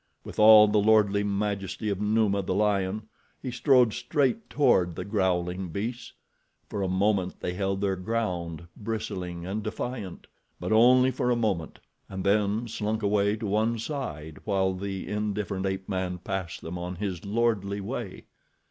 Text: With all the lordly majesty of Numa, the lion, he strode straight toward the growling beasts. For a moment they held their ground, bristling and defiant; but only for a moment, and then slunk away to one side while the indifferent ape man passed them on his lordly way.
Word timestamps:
With 0.23 0.39
all 0.39 0.67
the 0.67 0.79
lordly 0.81 1.21
majesty 1.21 1.87
of 1.89 2.01
Numa, 2.01 2.41
the 2.41 2.55
lion, 2.55 3.03
he 3.39 3.51
strode 3.51 3.93
straight 3.93 4.49
toward 4.49 4.95
the 4.95 5.05
growling 5.05 5.67
beasts. 5.69 6.13
For 6.67 6.81
a 6.81 6.87
moment 6.87 7.39
they 7.39 7.53
held 7.53 7.81
their 7.81 7.95
ground, 7.97 8.65
bristling 8.75 9.45
and 9.45 9.61
defiant; 9.61 10.25
but 10.59 10.71
only 10.71 11.11
for 11.11 11.29
a 11.29 11.35
moment, 11.35 11.77
and 12.09 12.23
then 12.23 12.67
slunk 12.67 13.03
away 13.03 13.35
to 13.35 13.45
one 13.45 13.77
side 13.77 14.39
while 14.43 14.73
the 14.73 15.07
indifferent 15.07 15.67
ape 15.67 15.87
man 15.87 16.17
passed 16.17 16.61
them 16.61 16.79
on 16.79 16.95
his 16.95 17.23
lordly 17.23 17.79
way. 17.79 18.25